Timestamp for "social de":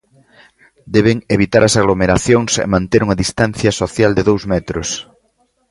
3.81-4.23